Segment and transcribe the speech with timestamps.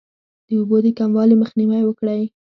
[0.47, 2.21] د اوبو د کموالي مخنیوی وکړئ.